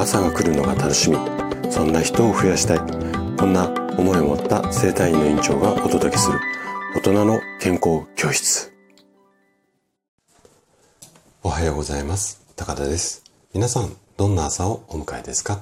[0.00, 1.18] 朝が来るのが楽しみ。
[1.70, 2.78] そんな人を増やしたい。
[3.36, 3.68] こんな
[3.98, 6.40] 思いを持った生体院の院長がお届けする。
[6.96, 8.72] 大人の健康教室。
[11.42, 12.42] おはようございます。
[12.56, 13.24] 高田です。
[13.52, 15.60] 皆さんどんな朝をお迎えですか？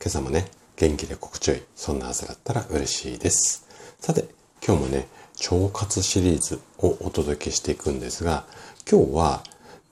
[0.00, 3.68] 今朝もね元気で心地よいそんな朝だったら嬉しいです。
[4.00, 4.24] さて
[4.66, 5.06] 今日もね
[5.48, 8.46] 腸活シリーズをお届けしていくんですが
[8.90, 9.44] 今日は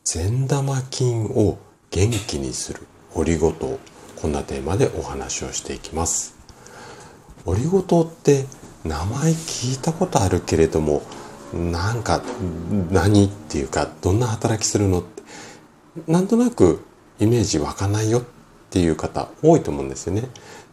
[0.02, 1.58] 善玉菌を
[1.92, 3.78] 元気にするオリゴ糖
[4.20, 6.36] こんなテーマでお話をしていきます
[7.46, 8.46] オリゴ糖って
[8.84, 11.02] 名前聞いたことあるけれども
[11.52, 12.22] なんか
[12.90, 15.22] 何っていうかどんな働きするのって
[16.08, 16.84] なんとなく
[17.20, 18.22] イメージ湧かないよっ
[18.70, 20.28] ていう方多いと思うんですよね。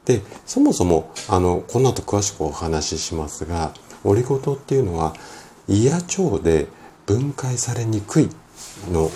[0.06, 3.72] でそもそもあのこの後詳しくお話ししますが
[4.04, 5.14] オリゴ糖っていうのは
[5.68, 6.68] 胃や腸で
[7.06, 8.30] 分解されにくい
[8.92, 9.12] の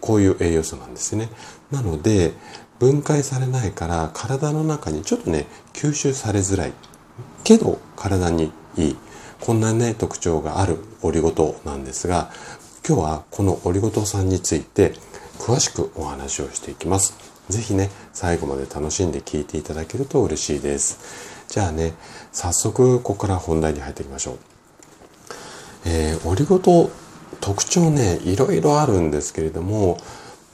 [0.00, 1.28] こういう栄養素なんですね。
[1.70, 2.32] なので
[2.78, 6.72] 分解されないから体の中にちょっとね吸収されづらい
[7.44, 8.96] けど体にいい
[9.40, 12.30] こんなね特徴があるオリゴ糖なんですが
[12.86, 14.94] 今日はこのオリゴ糖さんについて
[15.38, 17.14] 詳しくお話をしていきます。
[17.48, 21.44] ぜひね最後まで楽しんで聞いていただけると嬉しいです。
[21.48, 21.94] じゃあね
[22.32, 24.38] 早速ここから本題に入っていきましょう。
[25.84, 26.90] えー、オリゴ糖
[27.40, 29.98] 特徴ねいろいろあるんですけれども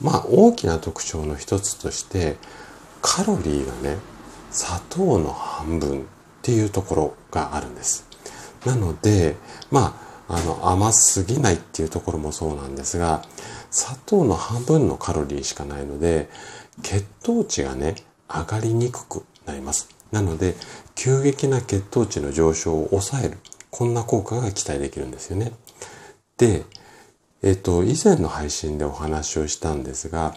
[0.01, 2.37] まあ大きな特徴の一つとして
[3.01, 3.97] カロリーがね
[4.51, 6.03] 砂糖の半分っ
[6.41, 8.05] ていうところがあるんです。
[8.65, 9.35] なので
[9.71, 13.23] まああの甘すぎないっていうところもそうなんですが
[13.71, 16.29] 砂糖の半分のカロリーしかないので
[16.83, 17.95] 血糖値がね
[18.27, 19.89] 上がりにくくなります。
[20.11, 20.55] なので
[20.95, 23.37] 急激な血糖値の上昇を抑える
[23.69, 25.51] こんな効果が期待できるんですよね。
[26.37, 26.63] で
[27.43, 30.35] えっと、以前の配信でお話をしたんですが、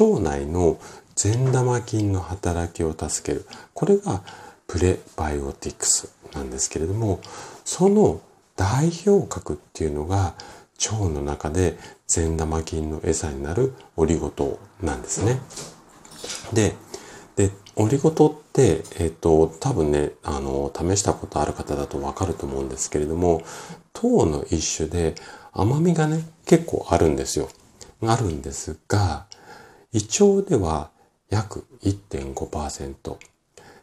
[0.00, 0.78] 腸内の
[1.14, 3.46] 善玉菌の働きを助ける。
[3.74, 4.22] これが
[4.66, 7.20] プレバイオティクスなんですけれども、
[7.64, 8.20] その
[8.56, 10.34] 代表格っていうのが
[10.92, 15.40] 腸の中で善玉菌の餌になるオリゴ糖なんですね。
[16.52, 16.74] で、
[17.36, 23.42] で、オリゴ糖って、えっ、と、多分ね、あの、試したことある方だとわかると思うんですけれども、
[23.92, 25.14] 糖の一種で
[25.52, 27.48] 甘みがね、結構あるんですよ。
[28.02, 29.26] あるんですが、
[29.92, 30.90] 胃腸では
[31.30, 33.16] 約1.5%、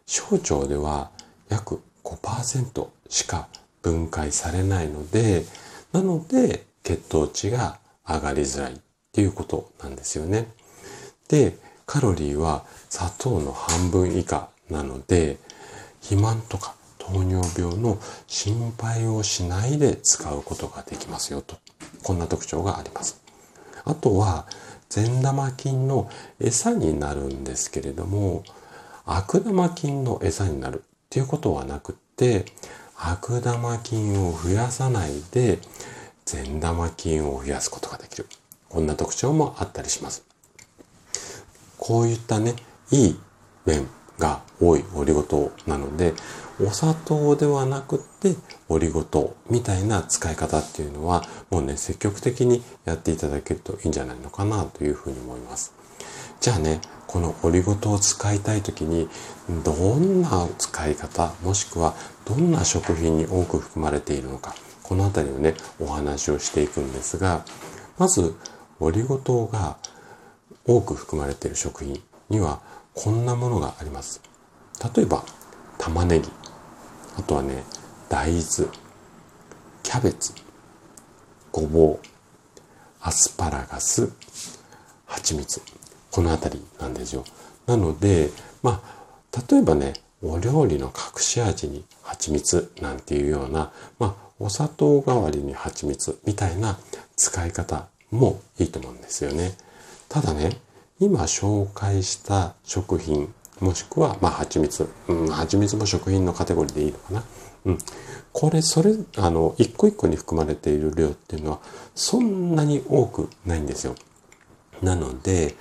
[0.05, 1.11] 小腸では
[1.49, 3.47] 約5%しか
[3.81, 5.45] 分解されないので、
[5.91, 8.77] なので血糖値が上がりづらいっ
[9.11, 10.47] ていうことなんですよね。
[11.27, 15.37] で、カロリーは砂糖の半分以下なので、
[16.01, 21.57] 肥満とか糖尿病の心配をしないで使うことができますよと。
[22.01, 23.21] こんな特徴があります。
[23.83, 24.47] あとは、
[24.89, 28.43] 善玉菌の餌になるんですけれども、
[29.05, 32.45] 悪玉菌の餌になるっていうことはなくって、
[32.97, 35.59] 悪玉菌を増やさないで、
[36.25, 38.27] 善玉菌を増やすことができる。
[38.67, 40.23] こんな特徴もあったりします。
[41.77, 42.55] こういったね、
[42.89, 43.19] いい
[43.65, 43.87] 面
[44.17, 46.13] が多いオリゴ糖なので、
[46.61, 48.35] お砂糖ではなくって
[48.69, 55.73] オリゴ糖みたいな使い方っていうのはもうね、積極的にやっていただけるといいんじゃないのかなというふうに思います。
[56.39, 59.07] じゃあね、このオリゴ糖を使いたい時に
[59.63, 61.93] どんな使い方もしくは
[62.25, 67.45] どんな食品に多く含まれているのかこのあたりをねお話をしていくんですが
[67.97, 68.35] まず
[68.81, 69.77] オリゴ糖が
[70.67, 72.59] 多く含まれている食品には
[72.93, 74.21] こんなものがあります。
[74.95, 75.23] 例えば
[75.77, 76.29] 玉ねぎ
[77.17, 77.63] あとはね
[78.09, 78.43] 大豆
[79.83, 80.33] キャベツ
[81.51, 82.07] ごぼう
[83.01, 84.11] アスパラガス
[85.05, 85.61] 蜂蜜
[86.11, 87.23] この辺りなんですよ
[87.65, 88.31] なので
[88.63, 89.05] まあ
[89.49, 96.79] 例えばねお料理の隠し味に蜂蜜なんていうような、まあ、お砂糖代わりに蜂蜜みたいな
[97.15, 99.53] 使い方もいいと思うんですよね。
[100.09, 100.51] ただね、
[100.99, 104.87] 今紹介した食品、もしくは、まあ、蜂蜜。
[105.07, 107.23] うん、蜂蜜も食品のカテゴリーでいいのかな。
[107.65, 107.77] うん。
[108.33, 111.59] これ、それ、あの、一個一個に含まれている量っていうのは、
[111.95, 113.95] そんなに多くないんですよ。
[114.81, 115.55] なので、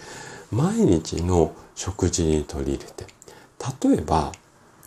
[0.50, 3.06] 毎日の食事に取り入れて、
[3.88, 4.32] 例えば、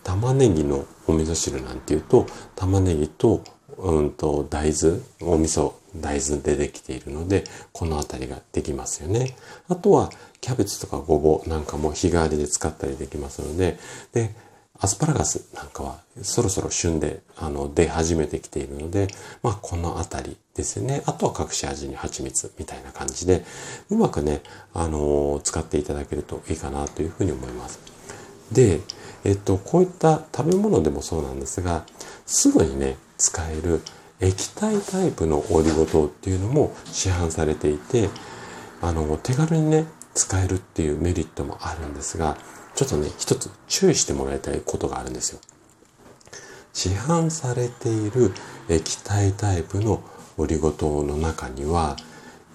[0.03, 2.25] 玉ねぎのお味噌汁なんていうと、
[2.55, 3.41] 玉ねぎと、
[3.77, 9.35] うんと、大豆、お味噌、大豆でできているので、このあたりができますよね。
[9.67, 10.09] あとは、
[10.47, 13.77] キャベツとかごぼうなんかも日替わりで使ったりできますので、
[14.13, 14.33] で、
[14.79, 19.09] アスパラガスなんかはそろそろ旬であの出始めてきているので、
[19.43, 21.03] まあこのあたりですね。
[21.05, 23.43] あとは隠し味に蜂蜜みたいな感じで、
[23.89, 24.41] うまくね、
[24.73, 27.79] あのー、使っていただけるといいかなというふうに思います。
[28.53, 28.79] で、
[29.25, 31.83] えっと、こういった食べ物でもそうなんですが、
[32.25, 33.81] すぐにね、使える
[34.21, 38.07] 液体タイプのオリゴ糖っていうのも市販されていて、
[38.81, 42.37] あの、手軽にね、使えるっていうメリットもあるんですが、
[42.75, 45.39] ちょっとね、一つ注意してもらいたいことがあるんですよ。
[46.73, 48.33] 市販されている
[48.67, 50.01] 液体タイプの
[50.37, 51.97] オリゴ糖の中には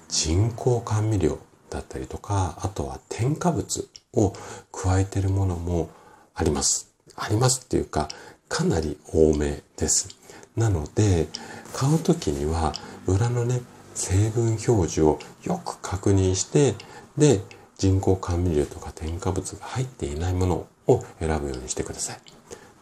[0.09, 1.39] 人工甘味料
[1.71, 4.33] だったりとか、あとは添加物を
[4.73, 5.89] 加えてるものも
[6.35, 6.93] あります。
[7.15, 8.09] ありますっていうか、
[8.49, 10.09] かなり多めです。
[10.57, 11.29] なので、
[11.73, 12.73] 買うときには
[13.07, 13.61] 裏のね、
[13.95, 16.75] 成分表示をよく確認して、
[17.17, 17.41] で、
[17.79, 22.21] 人工甘味料とか添加物が入っていないものを選ぶようにしてください。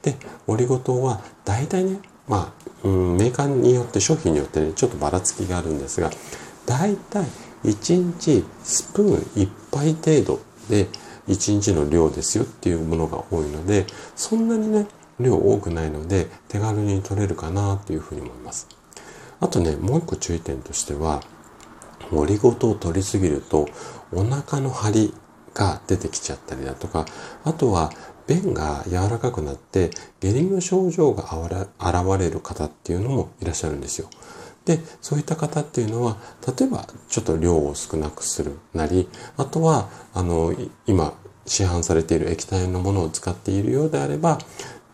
[0.02, 0.16] で、
[0.46, 2.52] オリゴ糖は大体ね、ま
[2.84, 6.10] あ、うん、メーカーによって商品によってね、ちょっとばらつきがあるんですが、
[6.66, 7.26] 大体
[7.64, 10.86] 1日スプーン1杯程度で
[11.28, 13.86] 1日の量ですよっていうものが多いので、
[14.16, 14.86] そんなにね、
[15.18, 18.68] 量多くないので手軽に取れるかなというふうに思います。
[19.40, 21.22] あとね、もう一個注意点としては、
[22.12, 23.68] オリゴ糖を取りすぎると
[24.12, 25.14] お腹の張り
[25.54, 27.06] が出てきちゃったりだとか、
[27.44, 27.90] あとは
[28.26, 29.90] 便が柔らかくなって
[30.20, 31.24] 下痢の症状が
[31.78, 34.08] 現れる方っていうのもいらっしゃるんですよ。
[34.64, 36.16] で、そういった方っていうのは、
[36.46, 40.54] 例えばちょっと量を少なくするなり、あとは、あの、
[40.86, 41.14] 今
[41.46, 44.38] 市販されている液体のものを使っているようであれば、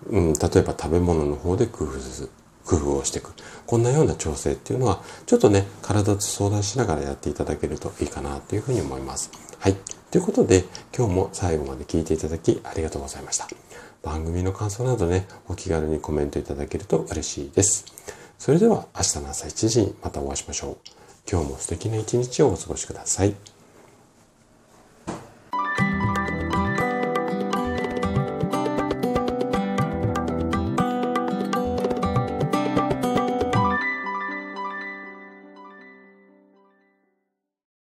[0.08, 2.30] うん、例えば食べ物の方で工夫する。
[2.66, 3.32] 工夫をしていく。
[3.66, 9.30] こんなような調整っていうのは、ちょっとね、体と相談しながらやっていただけるといいかなというふうに思います。
[9.58, 9.76] はい。
[10.10, 10.64] ということで、
[10.96, 13.48] 今日も最後まで聞いていただきありがとうございました。
[14.02, 17.84] 番組の感想などね、お気軽にコメントいただけると嬉しいです。
[18.38, 20.76] それでは明日の朝1時にまたお会いしましょう。
[21.30, 23.55] 今日も素敵な一日をお過ごしください。